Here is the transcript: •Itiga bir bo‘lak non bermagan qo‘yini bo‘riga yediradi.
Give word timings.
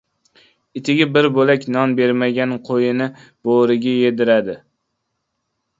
•Itiga 0.79 1.05
bir 1.17 1.27
bo‘lak 1.35 1.67
non 1.75 1.93
bermagan 1.99 2.57
qo‘yini 2.71 3.11
bo‘riga 3.49 3.95
yediradi. 4.01 4.59